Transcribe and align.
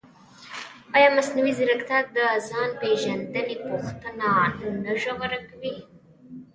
ایا 0.95 1.09
مصنوعي 1.17 1.53
ځیرکتیا 1.57 1.99
د 2.17 2.17
ځان 2.49 2.69
پېژندنې 2.81 3.55
پوښتنه 3.69 4.29
نه 4.83 4.91
ژوره 5.01 5.39
کوي؟ 5.49 5.75